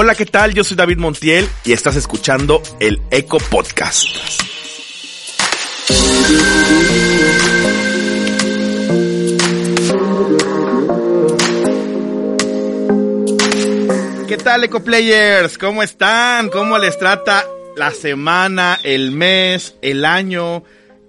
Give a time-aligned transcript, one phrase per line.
[0.00, 0.54] Hola, ¿qué tal?
[0.54, 4.06] Yo soy David Montiel y estás escuchando el Eco Podcast.
[14.28, 15.58] ¿Qué tal, Eco Players?
[15.58, 16.48] ¿Cómo están?
[16.50, 17.44] ¿Cómo les trata
[17.76, 20.62] la semana, el mes, el año?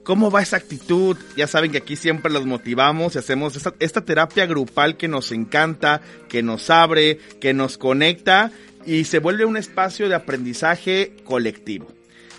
[0.03, 1.15] ¿Cómo va esa actitud?
[1.37, 5.31] Ya saben que aquí siempre los motivamos y hacemos esta, esta, terapia grupal que nos
[5.31, 8.51] encanta, que nos abre, que nos conecta
[8.89, 11.85] y se vuelve un espacio de aprendizaje colectivo.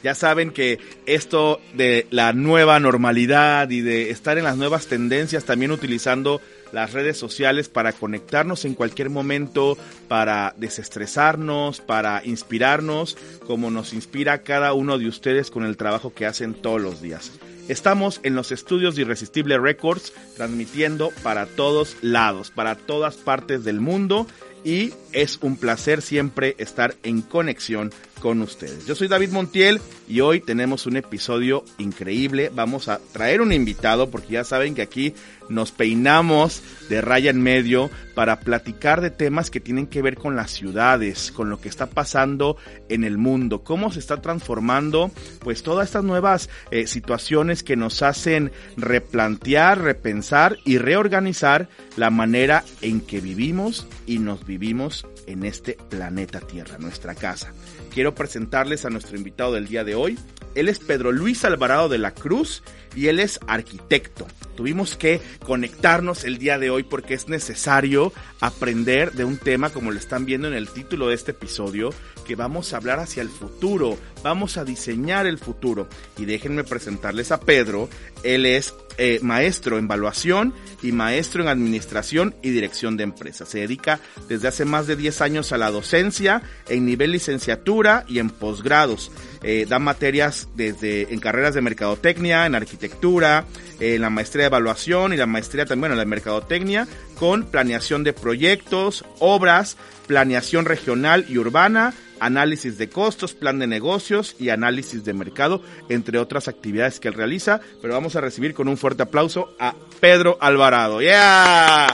[0.02, 5.44] Ya saben que esto de la nueva normalidad y de estar en las nuevas tendencias,
[5.44, 6.40] también utilizando
[6.72, 14.42] las redes sociales para conectarnos en cualquier momento, para desestresarnos, para inspirarnos, como nos inspira
[14.42, 17.30] cada uno de ustedes con el trabajo que hacen todos los días.
[17.68, 23.80] Estamos en los estudios de Irresistible Records, transmitiendo para todos lados, para todas partes del
[23.80, 24.26] mundo
[24.64, 28.86] y es un placer siempre estar en conexión con ustedes.
[28.86, 32.50] Yo soy David Montiel y hoy tenemos un episodio increíble.
[32.54, 35.14] Vamos a traer un invitado porque ya saben que aquí
[35.48, 40.36] nos peinamos de raya en medio para platicar de temas que tienen que ver con
[40.36, 42.56] las ciudades, con lo que está pasando
[42.88, 48.02] en el mundo, cómo se está transformando pues todas estas nuevas eh, situaciones que nos
[48.02, 55.76] hacen replantear, repensar y reorganizar la manera en que vivimos y nos vivimos en este
[55.88, 57.52] planeta Tierra, nuestra casa.
[57.92, 60.18] Quiero presentarles a nuestro invitado del día de hoy.
[60.54, 62.62] Él es Pedro Luis Alvarado de la Cruz
[62.96, 64.26] y él es arquitecto.
[64.56, 69.92] Tuvimos que conectarnos el día de hoy porque es necesario aprender de un tema como
[69.92, 71.94] lo están viendo en el título de este episodio,
[72.26, 75.88] que vamos a hablar hacia el futuro, vamos a diseñar el futuro.
[76.18, 77.88] Y déjenme presentarles a Pedro,
[78.22, 80.52] él es eh, maestro en evaluación
[80.82, 83.48] y maestro en administración y dirección de empresas.
[83.48, 83.98] Se dedica
[84.28, 89.10] desde hace más de 10 años a la docencia en nivel licenciatura y en posgrados.
[89.42, 93.46] Eh, da materias desde en carreras de mercadotecnia, en arquitectura,
[93.78, 96.86] en la maestría de evaluación y la maestría también en la mercadotecnia
[97.18, 104.36] con planeación de proyectos, obras, planeación regional y urbana, análisis de costos, plan de negocios
[104.38, 107.60] y análisis de mercado, entre otras actividades que él realiza.
[107.80, 111.00] Pero vamos a recibir con un fuerte aplauso a Pedro Alvarado.
[111.00, 111.86] ¡Yeah!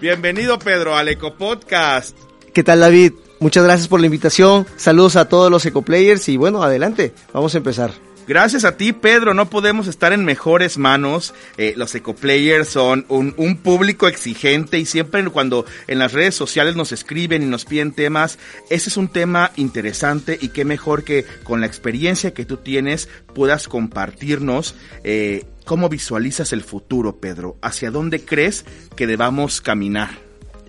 [0.00, 2.16] Bienvenido Pedro al Eco Podcast.
[2.52, 3.12] ¿Qué tal David?
[3.40, 4.66] Muchas gracias por la invitación.
[4.76, 7.90] Saludos a todos los EcoPlayers y bueno, adelante, vamos a empezar.
[8.28, 9.32] Gracias a ti, Pedro.
[9.32, 11.34] No podemos estar en mejores manos.
[11.56, 16.76] Eh, los ecoplayers son un, un, público exigente y siempre cuando en las redes sociales
[16.76, 21.24] nos escriben y nos piden temas, ese es un tema interesante y qué mejor que
[21.42, 27.56] con la experiencia que tú tienes puedas compartirnos eh, cómo visualizas el futuro, Pedro.
[27.62, 30.10] ¿Hacia dónde crees que debamos caminar?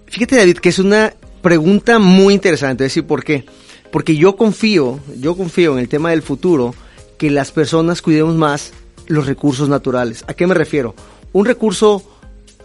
[0.07, 2.85] Fíjate, David, que es una pregunta muy interesante.
[2.85, 3.45] Es decir, ¿por qué?
[3.91, 6.73] Porque yo confío, yo confío en el tema del futuro
[7.17, 8.71] que las personas cuidemos más
[9.07, 10.23] los recursos naturales.
[10.27, 10.95] ¿A qué me refiero?
[11.33, 12.03] Un recurso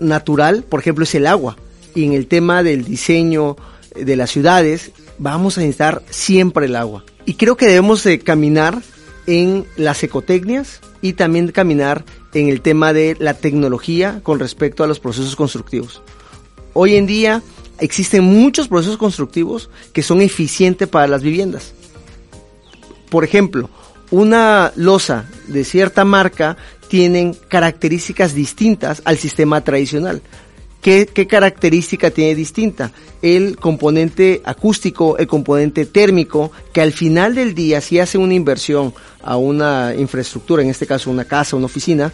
[0.00, 1.56] natural, por ejemplo, es el agua.
[1.94, 3.56] Y en el tema del diseño
[3.94, 7.04] de las ciudades, vamos a necesitar siempre el agua.
[7.24, 8.82] Y creo que debemos de caminar
[9.26, 12.04] en las ecotecnias y también caminar
[12.34, 16.02] en el tema de la tecnología con respecto a los procesos constructivos.
[16.74, 17.42] Hoy en día
[17.80, 21.74] existen muchos procesos constructivos que son eficientes para las viviendas.
[23.10, 23.70] Por ejemplo,
[24.10, 26.56] una losa de cierta marca
[26.88, 30.22] tienen características distintas al sistema tradicional.
[30.80, 32.92] ¿Qué, ¿Qué, característica tiene distinta?
[33.20, 38.94] El componente acústico, el componente térmico, que al final del día, si hace una inversión
[39.22, 42.12] a una infraestructura, en este caso una casa, una oficina,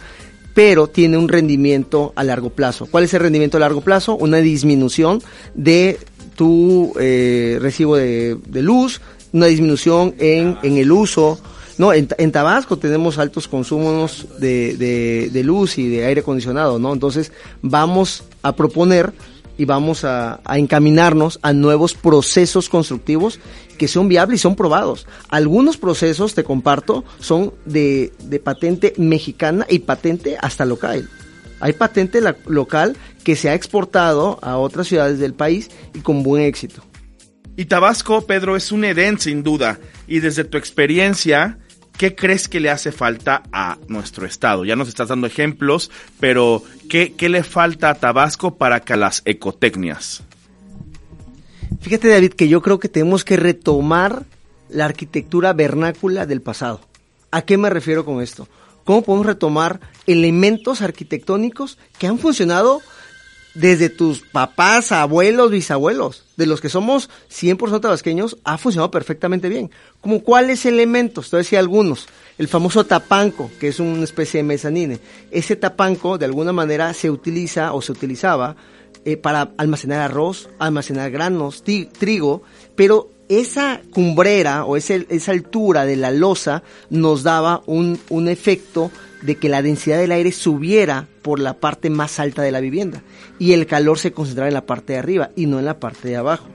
[0.53, 2.85] pero tiene un rendimiento a largo plazo.
[2.85, 4.15] ¿Cuál es el rendimiento a largo plazo?
[4.15, 5.21] Una disminución
[5.55, 5.99] de
[6.35, 11.39] tu eh, recibo de, luz, una disminución en, en el uso
[11.77, 16.77] no, en, en, Tabasco tenemos altos consumos de, de, de, luz y de aire acondicionado,
[16.77, 16.93] ¿no?
[16.93, 17.31] Entonces
[17.63, 19.11] vamos a proponer
[19.57, 23.39] y vamos a, encaminarnos a nuevos procesos constructivos
[23.77, 25.07] que son viables y son probados.
[25.29, 28.11] Algunos procesos, te comparto, son de,
[28.43, 31.09] patente mexicana y patente hasta local.
[31.59, 36.43] Hay patente local que se ha exportado a otras ciudades del país y con buen
[36.43, 36.83] éxito.
[37.55, 39.79] Y Tabasco, Pedro, es un Edén sin duda.
[40.07, 41.59] Y desde tu experiencia,
[41.97, 44.65] ¿qué crees que le hace falta a nuestro estado?
[44.65, 49.21] Ya nos estás dando ejemplos, pero ¿qué, qué le falta a Tabasco para que las
[49.25, 50.23] ecotecnias?
[51.81, 54.23] Fíjate, David, que yo creo que tenemos que retomar
[54.69, 56.81] la arquitectura vernácula del pasado.
[57.31, 58.47] ¿A qué me refiero con esto?
[58.83, 62.81] ¿Cómo podemos retomar elementos arquitectónicos que han funcionado
[63.53, 69.69] desde tus papás, abuelos, bisabuelos, de los que somos 100% tabasqueños, ha funcionado perfectamente bien.
[70.01, 72.07] Como cuáles elementos, te decía algunos.
[72.37, 74.99] El famoso tapanco, que es una especie de mezanine.
[75.29, 78.55] Ese tapanco, de alguna manera, se utiliza o se utilizaba
[79.05, 82.41] eh, para almacenar arroz, almacenar granos, trigo,
[82.75, 84.95] pero esa cumbrera o esa,
[85.31, 88.91] altura de la losa nos daba un efecto
[89.23, 93.01] de que la densidad del aire subiera por la parte más alta de la vivienda
[93.39, 96.09] y el calor se concentrara en la parte de arriba y no en la parte
[96.09, 96.47] de abajo.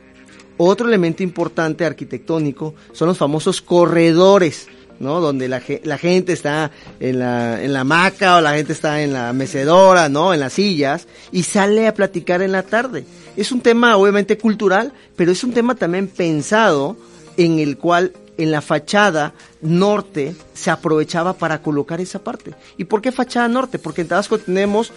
[0.59, 4.67] Otro elemento importante arquitectónico son los famosos corredores,
[4.99, 5.20] ¿no?
[5.20, 9.32] Donde la, gente está en la, en la hamaca o la gente está en la
[9.32, 10.35] mecedora, ¿no?
[10.35, 13.05] En las sillas y sale a platicar en la tarde.
[13.37, 16.97] Es un tema obviamente cultural, pero es un tema también pensado
[17.37, 22.55] en el cual en la fachada norte se aprovechaba para colocar esa parte.
[22.79, 23.79] ¿Y por qué fachada norte?
[23.79, 24.93] Porque en Tabasco tenemos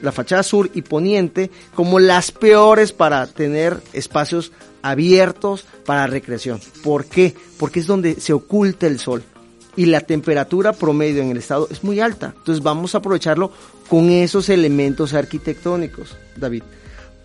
[0.00, 4.52] la fachada sur y poniente como las peores para tener espacios
[4.82, 6.60] abiertos para recreación.
[6.82, 7.34] ¿Por qué?
[7.58, 9.24] Porque es donde se oculta el sol
[9.76, 12.34] y la temperatura promedio en el estado es muy alta.
[12.36, 13.50] Entonces vamos a aprovecharlo
[13.88, 16.62] con esos elementos arquitectónicos, David.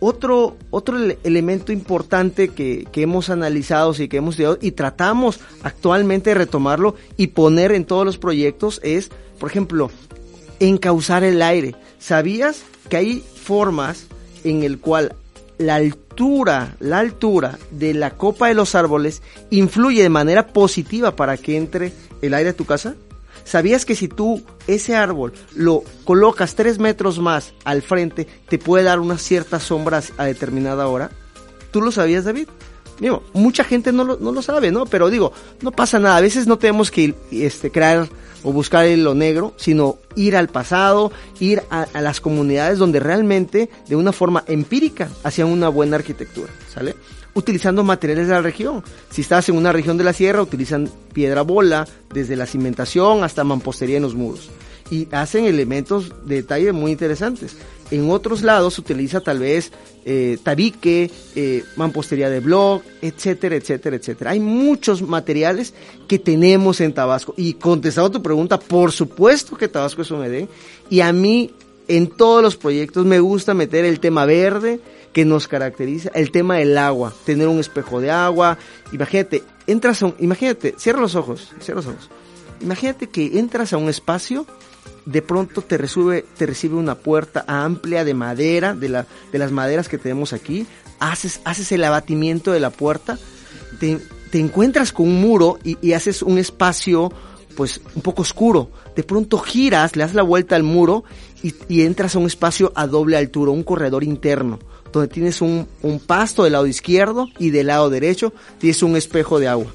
[0.01, 6.35] Otro, otro elemento importante que, que, hemos analizado y que hemos y tratamos actualmente de
[6.35, 9.09] retomarlo y poner en todos los proyectos es,
[9.39, 9.91] por ejemplo,
[10.59, 11.75] encauzar el aire.
[11.99, 14.07] ¿Sabías que hay formas
[14.45, 15.15] en el cual
[15.57, 21.35] la altura, la altura de la copa de los árboles influye de manera positiva para
[21.35, 21.91] que entre
[22.21, 22.95] el aire a tu casa?
[23.49, 28.83] ¿Sabías que si tú ese árbol lo colocas tres metros más al frente, te puede
[28.83, 31.09] dar unas ciertas sombras a determinada hora?
[31.71, 32.47] ¿Tú lo sabías, David?
[32.99, 34.85] Digo, mucha gente no lo, no lo sabe, ¿no?
[34.85, 36.17] Pero digo, no pasa nada.
[36.17, 38.07] A veces no tenemos que este, crear
[38.43, 43.71] o buscar lo negro, sino ir al pasado, ir a, a, las comunidades donde realmente,
[43.87, 46.95] de una forma empírica, hacían una buena arquitectura, ¿sale?
[47.33, 48.83] Utilizando materiales de la región.
[49.09, 53.43] Si estás en una región de la sierra, utilizan piedra bola, desde la cimentación hasta
[53.43, 54.49] mampostería en los muros.
[54.91, 57.55] Y hacen elementos de detalle muy interesantes.
[57.91, 59.71] En otros lados se utiliza tal vez
[60.05, 64.31] eh, tabique, eh, mampostería de blog, etcétera, etcétera, etcétera.
[64.31, 65.73] Hay muchos materiales
[66.07, 67.33] que tenemos en Tabasco.
[67.37, 70.49] Y contestado tu pregunta, por supuesto que Tabasco es un Edén.
[70.89, 71.51] Y a mí,
[71.87, 74.79] en todos los proyectos, me gusta meter el tema verde,
[75.13, 78.57] que nos caracteriza, el tema del agua, tener un espejo de agua,
[78.91, 82.09] imagínate, entras a un, imagínate, cierra los ojos, cierra los ojos,
[82.61, 84.45] imagínate que entras a un espacio,
[85.05, 89.51] de pronto te recibe, te recibe una puerta amplia de madera, de, la, de las
[89.51, 90.67] maderas que tenemos aquí,
[90.99, 93.17] haces, haces el abatimiento de la puerta,
[93.79, 93.99] te,
[94.31, 97.11] te encuentras con un muro y, y haces un espacio
[97.55, 98.71] pues un poco oscuro.
[98.95, 101.03] De pronto giras, le das la vuelta al muro
[101.43, 104.59] y, y, entras a un espacio a doble altura, un corredor interno
[104.91, 105.67] donde tienes un,
[106.05, 109.67] pasto del lado izquierdo y del lado derecho tienes un espejo de agua.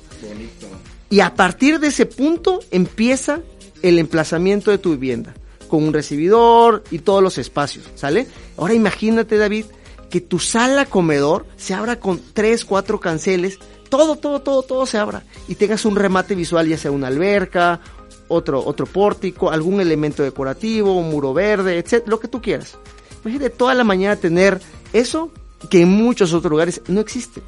[1.11, 3.41] Y a partir de ese punto empieza
[3.83, 5.35] el emplazamiento de tu vivienda,
[5.69, 8.27] con un recibidor y todos los espacios, ¿sale?
[8.57, 9.67] Ahora imagínate, David,
[10.11, 13.59] que tu sala comedor se abra con tres, cuatro canceles,
[13.91, 17.81] todo, todo, todo, todo se abra y tengas un remate visual, ya sea una alberca,
[18.29, 22.77] otro, otro pórtico, algún elemento decorativo, un muro verde, etc., lo que tú quieras.
[23.25, 24.61] Imagínate toda la mañana tener
[24.95, 25.31] eso
[25.69, 27.43] que en muchos otros lugares no existe.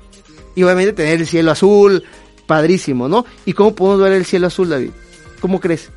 [0.54, 2.02] Y obviamente tener el cielo azul,
[2.46, 3.24] padrísimo, ¿no?
[3.46, 4.90] ¿Y cómo podemos ver el cielo azul, David?
[5.40, 5.90] ¿Cómo crees?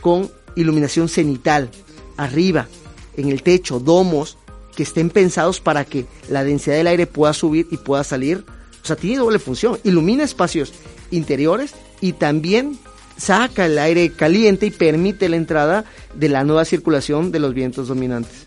[0.00, 1.70] Con iluminación cenital,
[2.16, 2.68] arriba,
[3.16, 4.36] en el techo, domos
[4.74, 8.44] que estén pensados para que la densidad del aire pueda subir y pueda salir.
[8.82, 9.78] O sea, tiene doble función.
[9.84, 10.72] Ilumina espacios
[11.10, 12.78] interiores y también
[13.16, 15.84] saca el aire caliente y permite la entrada
[16.14, 18.45] de la nueva circulación de los vientos dominantes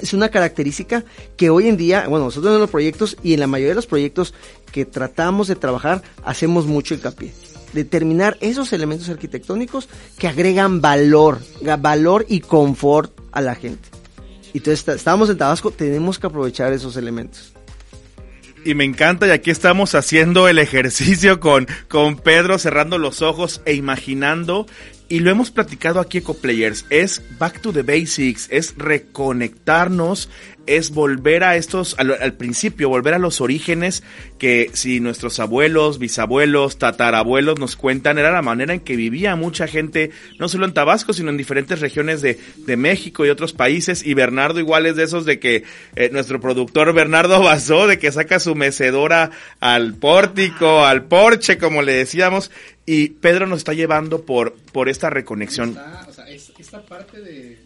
[0.00, 1.04] es una característica
[1.36, 3.86] que hoy en día, bueno, nosotros en los proyectos y en la mayoría de los
[3.86, 4.34] proyectos
[4.72, 7.32] que tratamos de trabajar, hacemos mucho hincapié.
[7.72, 9.88] Determinar esos elementos arquitectónicos
[10.18, 11.40] que agregan valor,
[11.78, 13.88] valor y confort a la gente.
[14.54, 17.52] Y entonces estamos en Tabasco, tenemos que aprovechar esos elementos
[18.66, 23.62] y me encanta y aquí estamos haciendo el ejercicio con, con Pedro cerrando los ojos
[23.64, 24.66] e imaginando
[25.08, 30.28] y lo hemos platicado aquí Ecoplayers, es back to the basics, es reconectarnos,
[30.66, 34.02] es volver a estos, al, principio, volver a los orígenes
[34.38, 39.68] que si nuestros abuelos, bisabuelos, tatarabuelos nos cuentan, era la manera en que vivía mucha
[39.68, 44.04] gente, no solo en Tabasco, sino en diferentes regiones de, de México y otros países,
[44.04, 45.62] y Bernardo igual es de esos de que
[45.94, 51.82] eh, nuestro productor Bernardo Basó, de que saca su mecedora al pórtico, al porche, como
[51.82, 52.50] le decíamos,
[52.86, 55.76] y Pedro nos está llevando por, por esta reconexión.
[56.08, 57.58] o sea, esta parte de,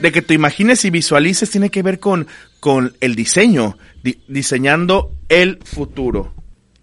[0.00, 2.26] de que te imagines y visualices tiene que ver con,
[2.60, 3.78] con el diseño,
[4.28, 6.34] diseñando el futuro.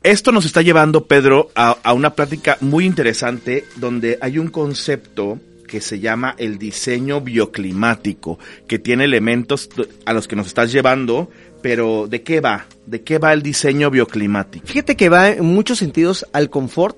[0.02, 5.40] Esto nos está llevando, Pedro, a, a una plática muy interesante donde hay un concepto
[5.70, 9.70] que se llama el diseño bioclimático, que tiene elementos
[10.06, 11.30] a los que nos estás llevando,
[11.62, 12.68] pero ¿de qué va?
[12.86, 14.68] ¿De qué va el diseño bioclimático?
[14.68, 16.98] Fíjate que va en muchos sentidos al confort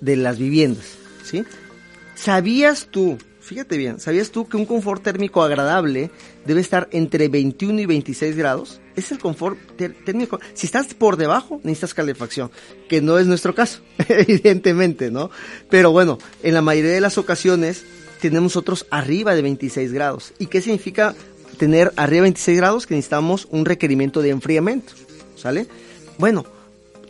[0.00, 1.44] de las viviendas, ¿sí?
[2.14, 6.10] ¿Sabías tú fíjate bien, ¿sabías tú que un confort térmico agradable
[6.44, 8.80] debe estar entre 21 y 26 grados?
[8.94, 9.58] Es el confort
[10.04, 10.38] térmico.
[10.52, 12.50] Si estás por debajo, necesitas calefacción,
[12.88, 15.30] que no es nuestro caso, evidentemente, ¿no?
[15.70, 17.84] Pero bueno, en la mayoría de las ocasiones
[18.20, 20.34] tenemos otros arriba de 26 grados.
[20.38, 21.14] ¿Y qué significa
[21.58, 22.86] tener arriba de 26 grados?
[22.86, 24.92] Que necesitamos un requerimiento de enfriamiento,
[25.36, 25.66] ¿sale?
[26.18, 26.44] Bueno,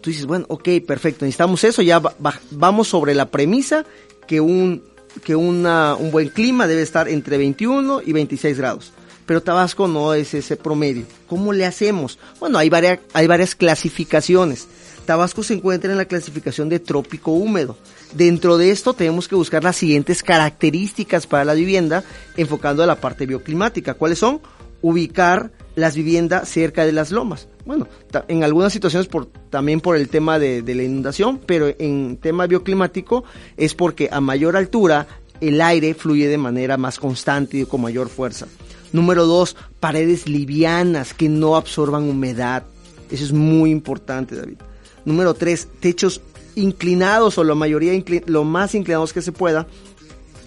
[0.01, 2.03] tú dices, bueno, ok, perfecto, necesitamos eso, ya
[2.51, 3.85] vamos sobre la premisa
[4.27, 4.83] que un
[5.25, 8.93] que una, un buen clima debe estar entre 21 y 26 grados.
[9.27, 11.05] Pero Tabasco no es ese promedio.
[11.27, 12.19] ¿Cómo le hacemos?
[12.41, 14.69] Bueno, hay varias, hay varias clasificaciones.
[15.05, 17.77] Tabasco se encuentra en la clasificación de trópico húmedo.
[18.15, 22.05] Dentro de esto tenemos que buscar las siguientes características para la vivienda,
[22.37, 23.95] enfocando a la parte bioclimática.
[23.95, 24.41] ¿Cuáles son?
[24.81, 27.49] Ubicar las viviendas cerca de las lomas.
[27.67, 27.87] Bueno,
[28.29, 29.09] en algunas situaciones
[29.51, 33.25] también por el tema de, la inundación, pero en tema bioclimático
[33.57, 35.07] es porque a mayor altura
[35.41, 38.47] el aire fluye de manera más constante y con mayor fuerza.
[38.93, 42.65] Número dos, paredes livianas que no absorban humedad.
[43.11, 44.57] Eso es muy importante, David.
[45.05, 46.23] Número tres, techos
[46.59, 47.93] inclinados o la mayoría
[48.27, 49.67] lo más inclinados que se pueda,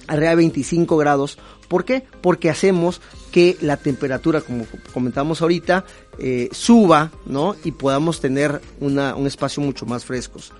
[0.07, 1.37] arriba de 25 grados.
[1.67, 2.03] ¿Por qué?
[2.21, 3.01] Porque hacemos
[3.31, 5.85] que la temperatura, como comentamos ahorita,
[6.19, 7.55] eh, suba, ¿no?
[7.63, 10.51] Y podamos tener una, un espacio mucho más frescos.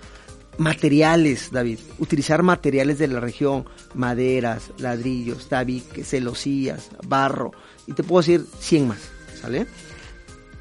[0.58, 1.80] Materiales, David.
[2.00, 7.52] Utilizar materiales de la región, maderas, ladrillos, tabiques, celosías, barro.
[7.88, 9.00] Y te puedo decir 100 más,
[9.42, 9.68] ¿sale?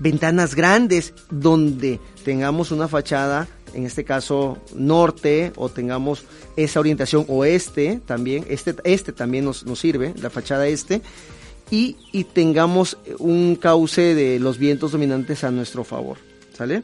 [0.01, 6.25] Ventanas grandes donde tengamos una fachada, en este caso norte, o tengamos
[6.57, 8.45] esa orientación oeste también.
[8.49, 11.03] Este, este también nos, nos sirve, la fachada este
[11.71, 16.19] y, y tengamos un cauce de los vientos dominantes a nuestro favor,
[16.53, 16.83] ¿sale?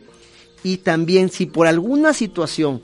[0.62, 2.82] Y también si por alguna situación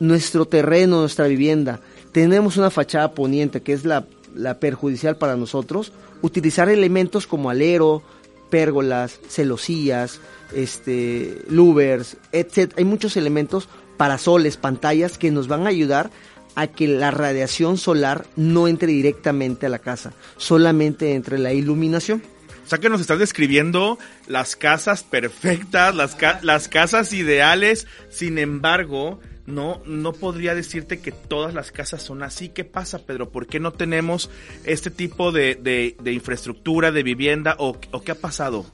[0.00, 1.80] nuestro terreno, nuestra vivienda,
[2.12, 5.92] tenemos una fachada poniente que es la, la perjudicial para nosotros,
[6.22, 8.02] utilizar elementos como alero,
[8.50, 10.20] pérgolas, celosías,
[10.54, 12.72] este, louvers, etc.
[12.76, 16.10] Hay muchos elementos, parasoles, pantallas que nos van a ayudar
[16.54, 22.22] a que la radiación solar no entre directamente a la casa, solamente entre la iluminación.
[22.64, 29.82] O sea que nos estás describiendo las casas perfectas, las, casas ideales, sin embargo, no,
[29.84, 32.48] no podría decirte que todas las casas son así.
[32.48, 33.30] ¿Qué pasa, Pedro?
[33.30, 34.30] ¿Por qué no tenemos
[34.64, 38.64] este tipo de, infraestructura, de vivienda o, o qué ha pasado?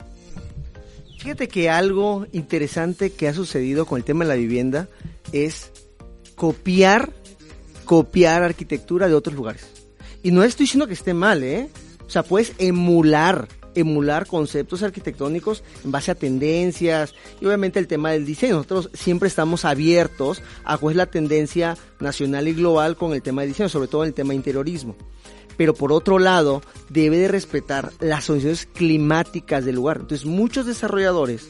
[1.19, 4.89] Fíjate que algo interesante que ha sucedido con el tema de la vivienda
[5.33, 5.71] es
[6.37, 7.13] copiar
[7.89, 9.67] copiar arquitectura de otros lugares.
[10.23, 11.71] Y no estoy diciendo que esté mal, ¿eh?
[12.07, 18.11] O sea, puedes emular, emular conceptos arquitectónicos en base a tendencias y obviamente el tema
[18.11, 18.57] del diseño.
[18.57, 23.41] Nosotros siempre estamos abiertos a cuál es la tendencia nacional y global con el tema
[23.41, 24.95] de diseño, sobre todo en el tema de interiorismo.
[25.59, 29.99] Pero por otro lado, debe de respetar las condiciones climáticas del lugar.
[30.01, 31.49] Entonces, muchos desarrolladores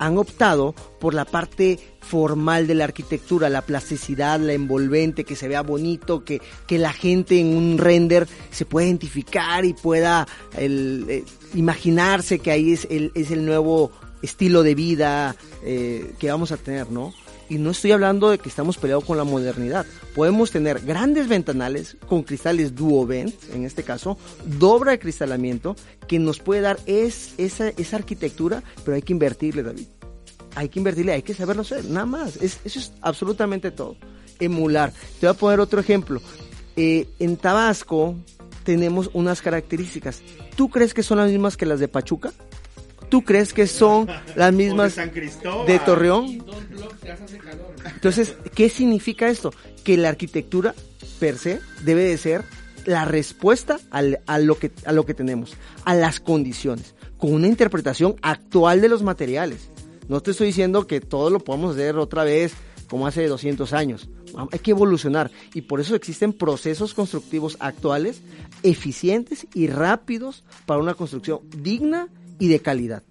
[0.00, 5.46] han optado por la parte formal de la arquitectura, la plasticidad, la envolvente, que se
[5.46, 10.26] vea bonito, que, que la gente en un render se pueda identificar y pueda
[10.56, 11.22] eh,
[11.54, 16.56] imaginarse que ahí es el, es el nuevo estilo de vida eh, que vamos a
[16.56, 17.12] tener, ¿no?
[17.50, 19.84] Y no estoy hablando de que estamos peleados con la modernidad.
[20.14, 25.74] Podemos tener grandes ventanales con cristales duovent, en este caso, dobra de cristalamiento,
[26.06, 29.86] que nos puede dar es, esa, esa arquitectura, pero hay que invertirle, David.
[30.54, 32.36] Hay que invertirle, hay que saberlo hacer, nada más.
[32.36, 33.96] eso es absolutamente todo.
[34.38, 34.92] Emular.
[35.18, 36.22] Te voy a poner otro ejemplo.
[36.76, 38.14] Eh, en Tabasco
[38.62, 40.22] tenemos unas características.
[40.54, 42.32] ¿Tú crees que son las mismas que las de Pachuca?
[43.10, 46.44] ¿Tú crees que son las mismas de, Torreón?
[47.94, 49.52] Entonces, ¿qué significa esto?
[49.84, 50.74] Que la arquitectura
[51.18, 52.44] per se debe de ser
[52.86, 58.16] la respuesta a, lo que, a lo que tenemos, a las condiciones, con una interpretación
[58.22, 59.68] actual de los materiales.
[60.08, 62.54] No te estoy diciendo que todo lo podamos hacer otra vez
[62.88, 64.08] como hace 200 años.
[64.52, 68.22] Hay que evolucionar y por eso existen procesos constructivos actuales
[68.62, 72.08] eficientes y rápidos para una construcción digna
[72.40, 73.04] y de calidad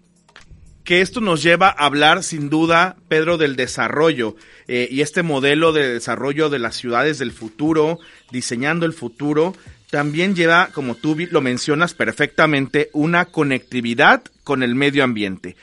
[0.89, 4.36] que esto nos lleva a hablar sin duda, Pedro, del desarrollo
[4.67, 8.00] eh, y este modelo de desarrollo de las ciudades del futuro,
[8.31, 9.55] diseñando el futuro,
[9.91, 15.55] también lleva, como tú lo mencionas perfectamente, una conectividad con el medio ambiente.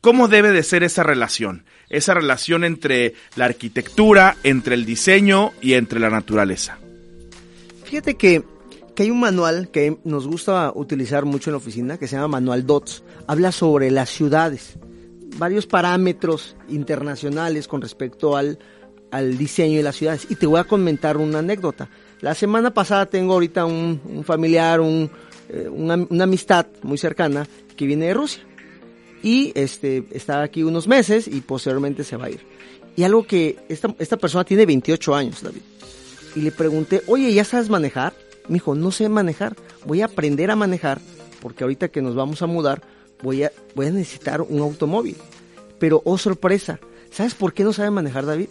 [0.00, 1.64] ¿Cómo debe de ser esa relación?
[1.90, 6.78] Esa relación entre la arquitectura, entre el diseño y entre la naturaleza.
[7.84, 8.44] Fíjate que,
[9.02, 12.66] hay un manual que nos gusta utilizar mucho en la oficina, que se llama Manual
[12.66, 13.02] DOTS.
[13.26, 14.74] Habla sobre las ciudades,
[15.36, 18.58] varios parámetros internacionales con respecto al,
[19.10, 20.26] al diseño de las ciudades.
[20.28, 21.88] Y te voy a comentar una anécdota.
[22.20, 25.10] La semana pasada tengo ahorita un, familiar, un,
[25.48, 28.42] eh, una, una, amistad muy cercana que viene de Rusia.
[29.22, 32.40] Y este, está aquí unos meses y posteriormente se va a ir.
[32.96, 35.62] Y algo que esta, esta persona tiene 28 años, David.
[36.36, 38.12] Y le pregunté, oye, ¿ya sabes manejar?
[38.50, 41.00] Me dijo, no sé manejar, voy a aprender a manejar
[41.40, 42.82] porque ahorita que nos vamos a mudar
[43.22, 45.16] voy a, voy a necesitar un automóvil.
[45.78, 46.80] Pero, oh sorpresa,
[47.12, 48.48] ¿sabes por qué no sabe manejar David?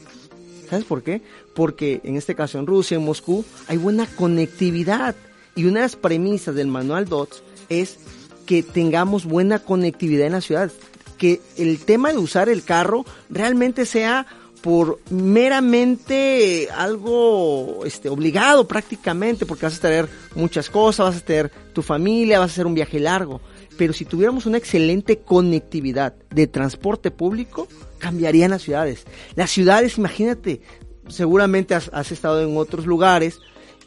[0.70, 1.22] ¿Sabes por qué?
[1.53, 5.15] Porque en este caso en Rusia, en Moscú, hay buena conectividad.
[5.53, 7.98] Y una de las premisas del manual DOTS es
[8.46, 10.72] que tengamos buena conectividad en la ciudad.
[11.18, 14.25] Que el tema de usar el carro realmente sea
[14.61, 21.51] por meramente algo este, obligado prácticamente, porque vas a tener muchas cosas, vas a tener
[21.73, 23.41] tu familia, vas a hacer un viaje largo.
[23.77, 29.05] Pero si tuviéramos una excelente conectividad de transporte público, cambiarían las ciudades.
[29.35, 30.61] Las ciudades, imagínate,
[31.07, 33.39] seguramente has, estado en otros lugares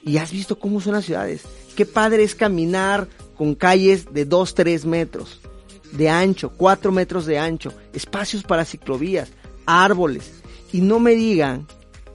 [0.03, 1.43] y has visto cómo son las ciudades.
[1.77, 5.41] Qué padre es caminar con calles de 2, 3 metros
[5.93, 9.31] de ancho, 4 metros de ancho, espacios para ciclovías,
[9.67, 10.42] árboles.
[10.73, 11.67] Y no me digan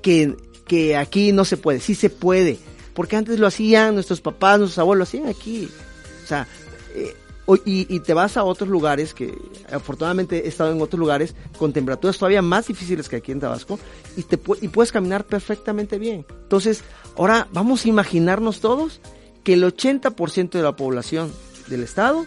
[0.01, 0.35] que,
[0.65, 2.57] que aquí no se puede, sí se puede,
[2.93, 5.69] porque antes lo hacían nuestros papás, nuestros abuelos, lo hacían aquí.
[6.23, 6.47] O sea,
[6.95, 7.15] eh,
[7.65, 9.37] y, te vas a otros lugares que
[9.71, 13.79] afortunadamente he estado en otros lugares con temperaturas todavía más difíciles que aquí en Tabasco
[14.17, 16.25] y te y puedes caminar perfectamente bien.
[16.43, 16.83] Entonces,
[17.15, 18.99] ahora vamos a imaginarnos todos
[19.45, 21.31] que el 80% de la población
[21.67, 22.25] del estado,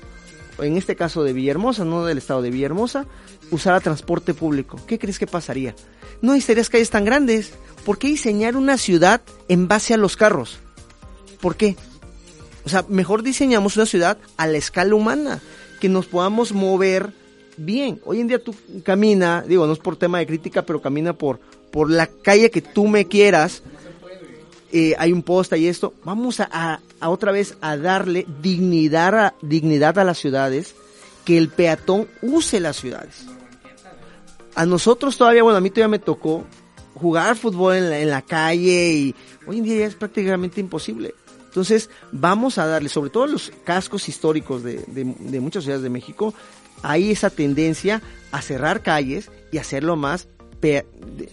[0.62, 3.06] en este caso de Villahermosa, no del estado de Villahermosa,
[3.50, 4.78] usara transporte público.
[4.86, 5.74] ¿Qué crees que pasaría?
[6.22, 7.52] No necesitarías calles tan grandes.
[7.84, 10.58] ¿Por qué diseñar una ciudad en base a los carros?
[11.40, 11.76] ¿Por qué?
[12.64, 15.40] O sea, mejor diseñamos una ciudad a la escala humana,
[15.80, 17.12] que nos podamos mover
[17.56, 18.00] bien.
[18.04, 21.40] Hoy en día tú camina, digo, no es por tema de crítica, pero camina por,
[21.70, 23.62] por la calle que tú me quieras.
[24.72, 25.94] Eh, hay un posta y esto.
[26.04, 30.74] Vamos a, otra vez a darle dignidad a, dignidad a las ciudades,
[31.24, 33.26] que el peatón use las ciudades.
[34.54, 36.44] A nosotros todavía, bueno, a mí todavía me tocó
[36.94, 39.14] jugar fútbol en la, en la calle y
[39.46, 41.14] hoy en día ya es prácticamente imposible.
[41.50, 46.32] Entonces, vamos a darle, sobre todo los cascos históricos de, muchas ciudades de México,
[46.80, 50.28] hay esa tendencia a cerrar calles y hacerlo más,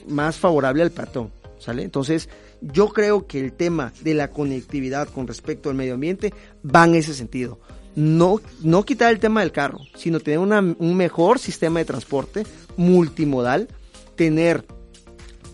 [0.08, 1.32] más favorable al peatón.
[1.60, 1.84] ¿Sale?
[1.84, 2.30] Entonces,
[2.62, 6.96] yo creo que el tema de la conectividad con respecto al medio ambiente va en
[6.96, 7.60] ese sentido.
[7.96, 13.68] No, no quitar el tema del carro, sino tener un mejor sistema de transporte multimodal,
[14.16, 14.66] tener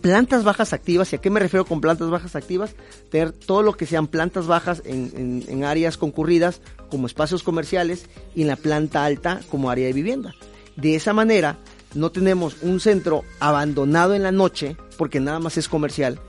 [0.04, 1.10] plantas bajas activas.
[1.10, 2.74] ¿Y a qué me refiero con plantas bajas activas?
[3.10, 8.48] Tener todo lo que sean plantas bajas en, áreas concurridas como espacios comerciales y en
[8.48, 10.34] la planta alta como área de vivienda.
[10.76, 11.58] De esa manera
[11.94, 16.20] no tenemos un centro abandonado en la noche porque nada más es comercial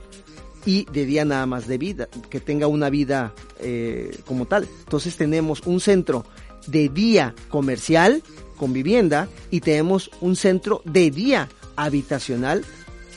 [0.66, 4.68] y de día nada más de vida, que tenga una vida eh, como tal.
[4.80, 6.26] Entonces tenemos un centro
[6.68, 8.24] de día comercial
[8.58, 12.64] con vivienda y tenemos un centro de día habitacional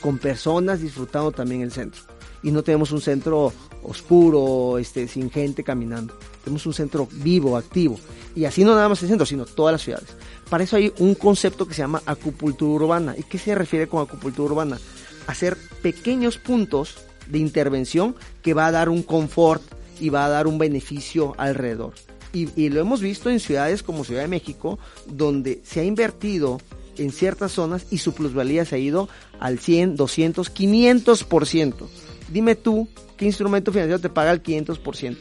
[0.01, 2.03] con personas disfrutando también el centro.
[2.43, 3.51] Y no tenemos un centro
[3.83, 6.13] oscuro, este, sin gente caminando.
[6.43, 7.99] Tenemos un centro vivo, activo.
[8.35, 10.09] Y así no nada más el centro, sino todas las ciudades.
[10.49, 13.15] Para eso hay un concepto que se llama acupuntura urbana.
[13.17, 14.79] ¿Y qué se refiere con acupuntura urbana?
[15.27, 16.97] Hacer pequeños puntos
[17.27, 19.61] de intervención que va a dar un confort
[19.99, 21.93] y va a dar un beneficio alrededor.
[22.31, 26.59] Y, lo hemos visto en ciudades como Ciudad de México, donde se ha invertido
[26.97, 31.87] en ciertas zonas y su plusvalía se ha ido al 100, 200, 500%.
[32.31, 35.17] Dime tú, ¿qué instrumento financiero te paga el 500%?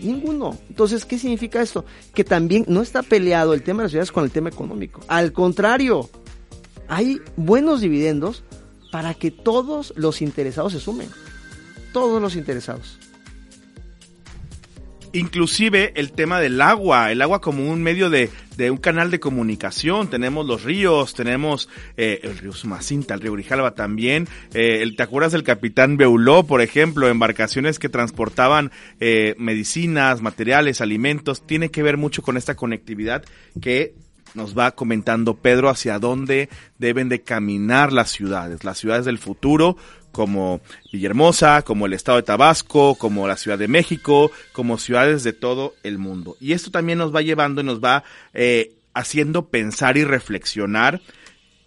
[0.00, 0.58] Ninguno.
[0.68, 1.84] Entonces, ¿qué significa esto?
[2.14, 5.00] Que también no está peleado el tema de las ciudades con el tema económico.
[5.08, 6.10] Al contrario,
[6.88, 8.44] hay buenos dividendos
[8.90, 11.08] para que todos los interesados se sumen.
[11.92, 12.98] Todos los interesados
[15.14, 19.20] inclusive el tema del agua, el agua como un medio de, de un canal de
[19.20, 20.10] comunicación.
[20.10, 24.28] Tenemos los ríos, tenemos eh, el río Sumacinta, el río Grijalva también.
[24.52, 31.46] Eh, ¿Te acuerdas del capitán Beuló, por ejemplo, embarcaciones que transportaban eh, medicinas, materiales, alimentos?
[31.46, 33.24] Tiene que ver mucho con esta conectividad
[33.60, 33.94] que
[34.34, 36.48] nos va comentando Pedro hacia dónde
[36.78, 39.76] deben de caminar las ciudades, las ciudades del futuro,
[40.14, 45.34] como Villahermosa, como el estado de Tabasco, como la Ciudad de México, como ciudades de
[45.34, 46.38] todo el mundo.
[46.40, 51.02] Y esto también nos va llevando y nos va eh, haciendo pensar y reflexionar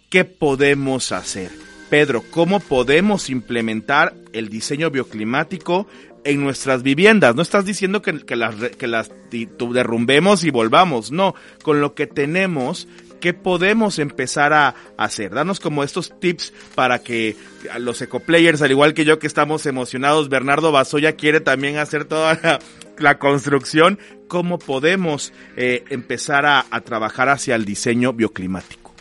[0.08, 1.50] qué podemos hacer.
[1.90, 5.86] Pedro, ¿cómo podemos implementar el diseño bioclimático
[6.24, 7.34] en nuestras viviendas?
[7.34, 12.88] No estás diciendo que, las, que las derrumbemos y volvamos, no, con lo que tenemos
[13.20, 15.34] ¿qué podemos empezar a hacer?
[15.34, 17.36] Danos como estos tips para que
[17.78, 22.60] los ecoplayers, al igual que yo que estamos emocionados, Bernardo Basoya quiere también hacer toda
[22.98, 28.94] la, construcción, ¿cómo podemos eh, empezar a, a trabajar hacia el diseño bioclimático?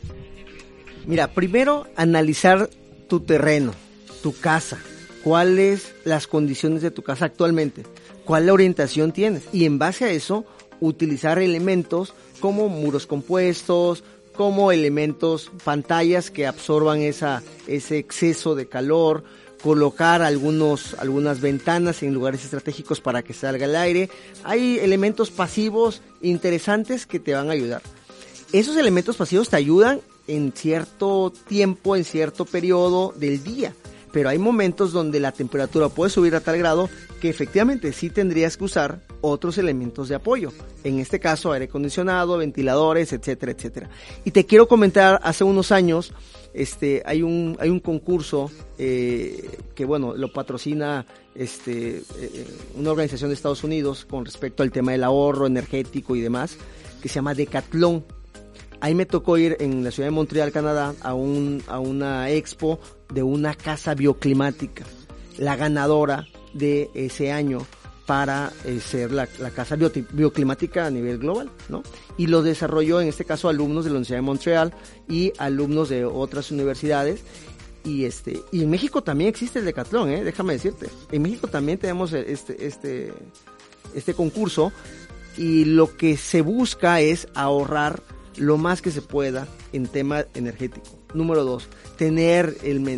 [1.05, 2.69] Mira, primero analizar
[3.07, 3.73] tu terreno,
[4.21, 4.77] tu casa,
[5.23, 7.83] cuáles las condiciones de tu casa actualmente,
[8.25, 10.45] cuál la orientación tienes y en base a eso
[10.79, 19.23] utilizar elementos como muros compuestos, como elementos, pantallas que absorban esa, ese exceso de calor,
[19.63, 24.09] colocar algunos, algunas ventanas en lugares estratégicos para que salga el aire.
[24.43, 27.81] Hay elementos pasivos interesantes que te van a ayudar.
[28.53, 33.73] Esos elementos pasivos te ayudan en cierto tiempo, en cierto periodo del día
[34.17, 38.57] pero hay momentos donde la temperatura puede subir a tal grado que efectivamente sí tendrías
[38.57, 40.51] que usar otros elementos de apoyo.
[40.83, 43.89] En este caso, aire acondicionado, ventiladores, etcétera, etcétera.
[44.23, 46.13] Y te quiero comentar, hace unos años,
[46.53, 53.29] este, hay un, hay un concurso eh, que, bueno, lo patrocina este, eh, una organización
[53.29, 56.57] de Estados Unidos con respecto al tema del ahorro energético y demás,
[57.01, 58.05] que se llama Decathlon.
[58.79, 62.79] Ahí me tocó ir en la ciudad de Montreal, Canadá, a, un, a una expo
[63.11, 64.85] de una casa bioclimática.
[65.37, 66.27] La ganadora
[66.57, 67.65] de ese año
[68.07, 71.83] para eh, ser la, casa bioclimática a nivel global, ¿no?
[72.17, 74.73] Y lo desarrolló en este caso alumnos de la Universidad de Montreal
[75.09, 77.21] y alumnos de otras universidades.
[77.83, 80.23] Y este y en México también existe el Decathlon, ¿eh?
[80.23, 80.87] déjame decirte.
[81.11, 83.13] En México también tenemos este, este,
[83.93, 84.71] este concurso
[85.37, 88.01] y lo que se busca es ahorrar
[88.37, 90.87] lo más que se pueda en tema energético.
[91.13, 91.67] Número dos,
[91.97, 92.57] tener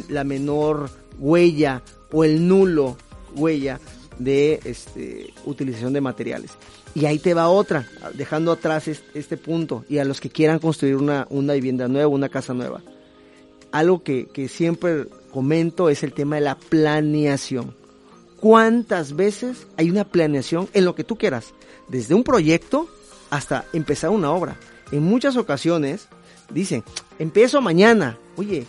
[0.10, 2.98] la menor huella o el nulo
[3.36, 3.80] huella
[4.18, 6.52] de este, utilización de materiales.
[6.96, 10.96] Y ahí te va otra, dejando atrás este, punto y a los que quieran construir
[10.96, 12.82] una, una vivienda nueva, una casa nueva.
[13.72, 17.76] Algo que, que siempre comento es el tema de la planeación.
[18.40, 21.54] ¿Cuántas veces hay una planeación en lo que tú quieras?
[21.88, 22.88] Desde un proyecto
[23.30, 24.58] hasta empezar una obra.
[24.92, 26.08] En muchas ocasiones
[26.52, 26.84] dicen,
[27.20, 28.18] empiezo mañana.
[28.38, 28.66] Oye,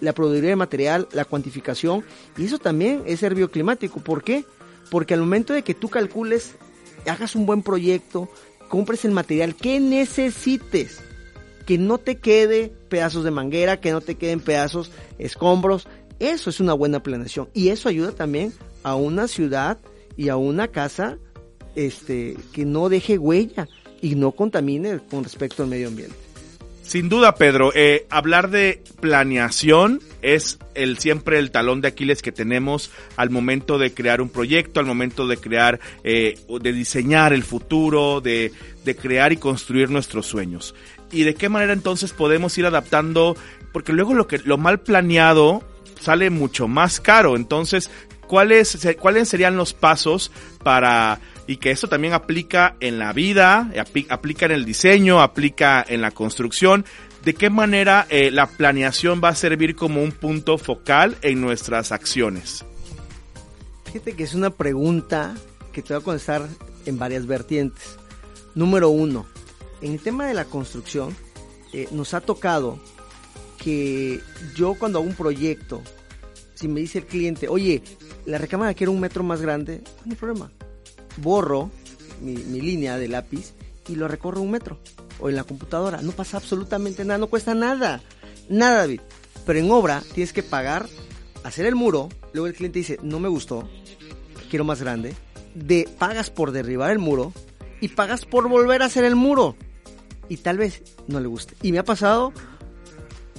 [0.00, 2.04] la productividad de material, la cuantificación,
[2.36, 4.00] y eso también es ser bioclimático.
[4.00, 4.44] ¿Por qué?
[4.90, 6.54] Porque al momento de que tú calcules,
[7.06, 8.28] hagas un buen proyecto,
[8.68, 11.00] compres el material que necesites,
[11.66, 15.86] que no te quede pedazos de manguera, que no te queden pedazos escombros,
[16.18, 18.52] eso es una buena planeación y eso ayuda también
[18.82, 19.78] a una ciudad
[20.16, 21.18] y a una casa
[21.76, 23.68] este que no deje huella
[24.00, 26.27] y no contamine con respecto al medio ambiente.
[26.88, 32.32] Sin duda, Pedro, eh, hablar de planeación es el siempre el talón de Aquiles que
[32.32, 37.42] tenemos al momento de crear un proyecto, al momento de crear, eh, de diseñar el
[37.42, 38.52] futuro, de,
[38.86, 40.74] de crear y construir nuestros sueños.
[41.12, 43.36] Y de qué manera entonces podemos ir adaptando,
[43.74, 45.62] porque luego lo que lo mal planeado
[46.00, 47.36] sale mucho más caro.
[47.36, 47.90] Entonces,
[48.26, 50.32] ¿cuáles, cuáles serían los pasos
[50.64, 53.72] para y que esto también aplica en la vida,
[54.10, 56.84] aplica en el diseño, aplica en la construcción.
[57.24, 61.90] ¿De qué manera eh, la planeación va a servir como un punto focal en nuestras
[61.90, 62.66] acciones?
[63.86, 65.34] Fíjate que es una pregunta
[65.72, 66.46] que te voy a contestar
[66.84, 67.96] en varias vertientes.
[68.54, 69.24] Número uno,
[69.80, 71.16] en el tema de la construcción,
[71.72, 72.78] eh, nos ha tocado
[73.56, 74.20] que
[74.54, 75.80] yo cuando hago un proyecto,
[76.54, 77.82] si me dice el cliente, oye,
[78.26, 80.50] la recámara quiere un metro más grande, no hay problema
[81.22, 81.70] borro
[82.20, 83.52] mi, línea de lápiz
[83.88, 84.78] y lo recorro un metro.
[85.20, 86.00] O en la computadora.
[86.02, 88.00] No pasa absolutamente nada, no cuesta nada.
[88.48, 89.00] Nada, David.
[89.46, 90.86] Pero en obra tienes que pagar,
[91.42, 92.08] hacer el muro.
[92.32, 93.68] Luego el cliente dice, no me gustó,
[94.50, 95.14] quiero más grande.
[95.54, 97.32] De, pagas por derribar el muro
[97.80, 99.56] y pagas por volver a hacer el muro.
[100.28, 101.54] Y tal vez no le guste.
[101.62, 102.32] Y me ha pasado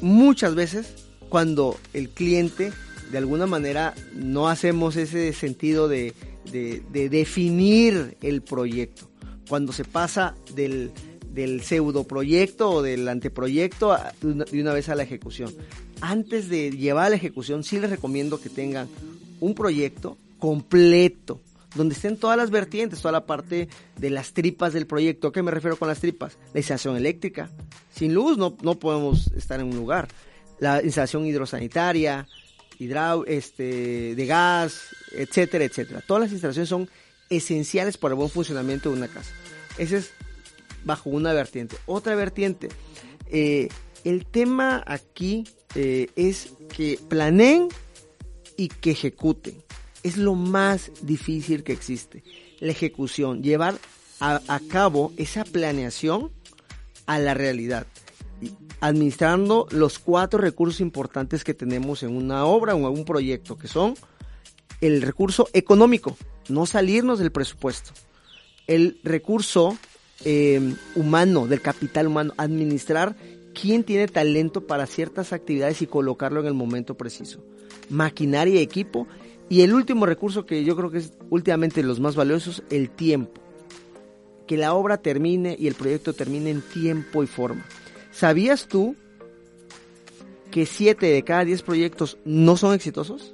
[0.02, 2.72] muchas veces cuando el cliente
[3.12, 6.14] de alguna manera no hacemos ese sentido de
[6.52, 9.10] de, definir el proyecto.
[9.48, 10.92] Cuando se pasa del,
[11.32, 15.54] del pseudo proyecto o del anteproyecto de una vez a la ejecución.
[16.02, 18.88] Antes de llevar a la ejecución, sí les recomiendo que tengan
[19.40, 21.42] un proyecto completo,
[21.76, 25.28] donde estén todas las vertientes, toda la parte de las tripas del proyecto.
[25.28, 26.38] ¿A qué me refiero con las tripas?
[26.54, 27.50] La instalación eléctrica.
[27.94, 30.08] Sin luz no, no podemos estar en un lugar.
[30.60, 32.28] La instalación hidrosanitaria,
[32.80, 36.02] hidrá este, de gas, etcétera, etcétera.
[36.06, 36.90] Todas las instalaciones son
[37.30, 39.32] esenciales para el buen funcionamiento de una casa.
[39.78, 40.12] Ese es
[40.84, 41.76] bajo una vertiente.
[41.86, 42.70] Otra vertiente,
[43.28, 43.68] eh,
[44.06, 45.44] el tema aquí
[45.76, 47.68] eh, es que planeen
[48.56, 49.62] y que ejecuten.
[50.02, 52.24] Es lo más difícil que existe.
[52.60, 53.78] La ejecución, llevar
[54.22, 56.32] a, a cabo esa planeación
[57.06, 57.86] a la realidad
[58.82, 63.68] administrando los cuatro recursos importantes que tenemos en una obra o en algún proyecto, que
[63.68, 63.96] son
[64.82, 66.16] el recurso económico,
[66.48, 67.92] no salirnos del presupuesto,
[68.68, 69.78] el recurso
[70.24, 73.16] eh, humano, del capital humano, administrar
[73.60, 77.44] quién tiene talento para ciertas actividades y colocarlo en el momento preciso.
[77.90, 79.08] Maquinaria y equipo.
[79.50, 83.42] Y el último recurso que yo creo que es últimamente los más valiosos, el tiempo.
[84.48, 87.66] Que la obra termine y el proyecto termine en tiempo y forma.
[88.12, 88.96] ¿Sabías tú
[90.52, 93.34] que 7 de cada 10 proyectos no son exitosos?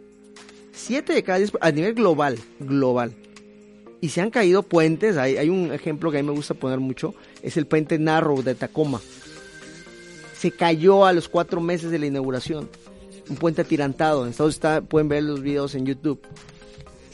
[0.74, 3.16] 7 de cada 10 a nivel global, global
[4.06, 5.18] y se han caído puentes.
[5.18, 8.54] Hay, un ejemplo que a mí me gusta poner mucho, es el puente Narrow de
[8.54, 9.02] Tacoma.
[10.38, 12.70] Se cayó a los cuatro meses de la inauguración.
[13.28, 14.28] Un puente atirantado.
[14.28, 16.22] Entonces está, pueden ver los videos en YouTube.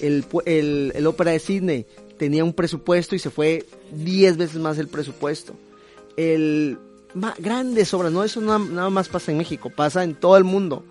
[0.01, 1.85] El, el, el ópera de Sydney
[2.17, 5.53] tenía un presupuesto y se fue 10 veces más el presupuesto.
[6.17, 6.77] El
[7.39, 10.83] grandes obras, no eso nada, más pasa en México, pasa en todo el mundo.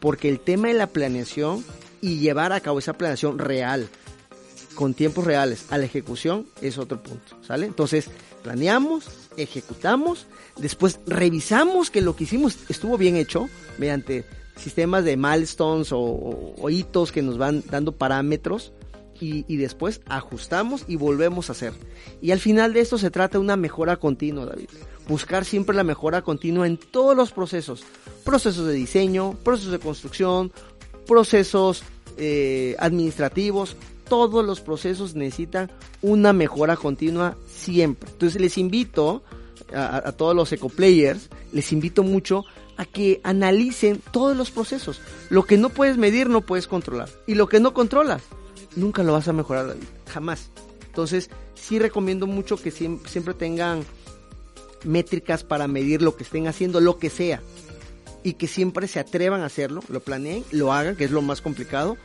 [0.00, 1.64] Porque el tema de la planeación
[2.00, 3.88] y llevar a cabo esa planeación real,
[4.74, 7.66] con tiempos reales a la ejecución es otro punto, ¿sale?
[7.66, 8.06] Entonces,
[8.42, 9.04] planeamos,
[9.36, 14.24] ejecutamos, después revisamos que lo que hicimos estuvo bien hecho mediante
[14.56, 18.72] sistemas de milestones o hitos que nos van dando parámetros
[19.20, 21.72] y, después ajustamos y volvemos a hacer.
[22.20, 24.68] Y al final de esto se trata de una mejora continua, David.
[25.08, 27.84] Buscar siempre la mejora continua en todos los procesos.
[28.24, 30.52] Procesos de diseño, procesos de construcción,
[31.06, 31.82] procesos
[32.16, 33.76] eh, administrativos,
[34.08, 35.70] todos los procesos necesitan
[36.02, 38.10] una mejora continua siempre.
[38.10, 39.22] Entonces les invito
[39.74, 42.44] a, a todos los ecoplayers, les invito mucho
[42.76, 45.00] a que analicen todos los procesos.
[45.28, 47.08] Lo que no puedes medir no puedes controlar.
[47.26, 48.22] Y lo que no controlas,
[48.76, 49.76] nunca lo vas a mejorar.
[50.08, 50.50] Jamás.
[50.86, 53.84] Entonces, sí recomiendo mucho que siempre, siempre tengan
[54.84, 57.40] métricas para medir lo que estén haciendo, lo que sea.
[58.22, 61.40] Y que siempre se atrevan a hacerlo, lo planeen, lo hagan, que es lo más
[61.40, 61.96] complicado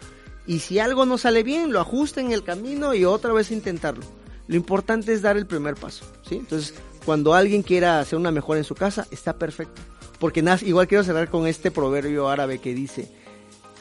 [0.48, 4.04] y si algo no sale bien, lo ajusten en el camino y otra vez intentarlo.
[4.48, 6.36] Lo importante es dar el primer paso, ¿sí?
[6.36, 9.82] Entonces, cuando alguien quiera hacer una mejora en su casa, está perfecto.
[10.20, 13.12] Porque igual quiero cerrar con este proverbio árabe que dice,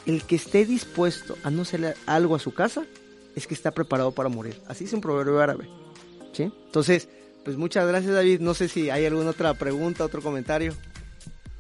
[0.07, 2.85] el que esté dispuesto a no hacerle algo a su casa,
[3.35, 4.61] es que está preparado para morir.
[4.69, 5.69] Así es un proverbio árabe,
[6.33, 6.53] ¿sí?
[6.67, 7.09] Entonces,
[7.45, 8.41] pues muchas gracias David.
[8.41, 10.75] No sé si hay alguna otra pregunta, otro comentario.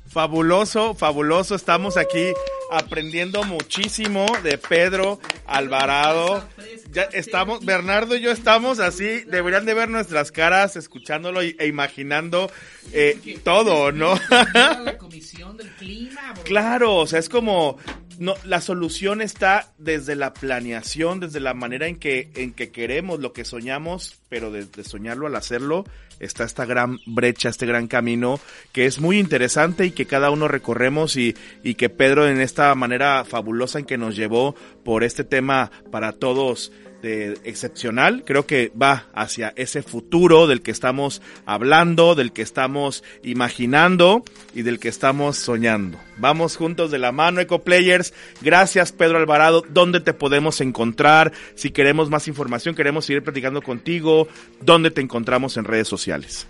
[0.06, 1.54] Fabuloso, fabuloso.
[1.54, 2.32] Estamos aquí
[2.70, 6.44] aprendiendo muchísimo de Pedro Alvarado.
[6.92, 12.50] Ya estamos, Bernardo y yo estamos así, deberían de ver nuestras caras escuchándolo e imaginando
[12.92, 14.14] eh, todo, ¿no?
[14.54, 16.34] La comisión del clima.
[16.44, 17.78] Claro, o sea, es como
[18.18, 23.20] no, la solución está desde la planeación, desde la manera en que, en que queremos
[23.20, 25.84] lo que soñamos, pero de, de, soñarlo al hacerlo,
[26.20, 28.40] está esta gran brecha, este gran camino,
[28.72, 32.74] que es muy interesante y que cada uno recorremos y, y que Pedro en esta
[32.74, 36.72] manera fabulosa en que nos llevó por este tema para todos
[37.06, 44.24] excepcional, creo que va hacia ese futuro del que estamos hablando, del que estamos imaginando
[44.54, 45.98] y del que estamos soñando.
[46.16, 48.14] Vamos juntos de la mano, EcoPlayers.
[48.40, 49.62] Gracias, Pedro Alvarado.
[49.68, 51.32] ¿Dónde te podemos encontrar?
[51.54, 54.28] Si queremos más información, queremos seguir platicando contigo,
[54.60, 56.46] ¿dónde te encontramos en redes sociales?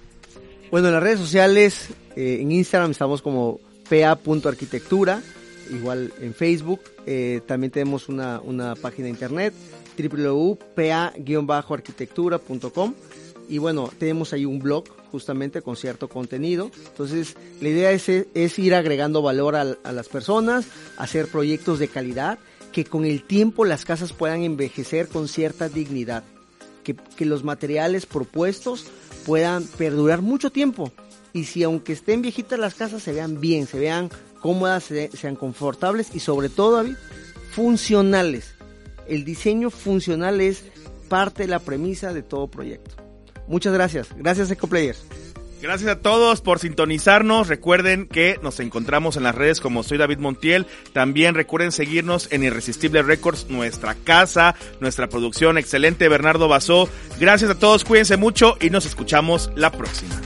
[0.70, 5.22] Bueno, en las redes sociales, eh, en Instagram estamos como pa.arquitectura,
[5.70, 6.80] igual en Facebook.
[7.06, 9.54] Eh, también tenemos una, una página de internet
[9.96, 12.94] www.pa-arquitectura.com
[13.48, 16.70] y bueno, tenemos ahí un blog justamente con cierto contenido.
[16.88, 22.38] Entonces, la idea es, es ir agregando valor a, las personas, hacer proyectos de calidad,
[22.72, 26.24] que con el tiempo las casas puedan envejecer con cierta dignidad,
[26.82, 28.86] que, que los materiales propuestos
[29.26, 30.92] puedan perdurar mucho tiempo.
[31.32, 35.36] Y si aunque estén viejitas las casas, se vean bien, se vean cómodas, se, sean
[35.36, 36.96] confortables y sobre todo, David,
[37.50, 38.53] funcionales
[39.08, 40.64] el diseño funcional es
[41.08, 42.96] parte de la premisa de todo proyecto.
[43.46, 44.08] Muchas gracias.
[44.16, 45.04] Gracias, EcoPlayers.
[45.64, 47.48] Gracias a todos por sintonizarnos.
[47.48, 50.66] Recuerden que nos encontramos en las redes como soy David Montiel.
[50.92, 56.86] También recuerden seguirnos en Irresistible Records, nuestra casa, nuestra producción excelente, Bernardo Basó.
[57.18, 60.20] Gracias a todos, cuídense mucho y nos escuchamos la próxima.